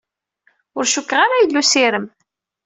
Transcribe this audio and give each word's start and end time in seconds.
Ur 0.77 0.85
cukkeɣ 0.93 1.19
ara 1.21 1.41
yella 1.41 1.59
usirem. 1.61 2.05